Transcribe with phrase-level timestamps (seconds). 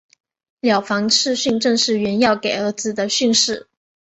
[0.61, 3.67] 了凡四训正是袁要给儿子的训示。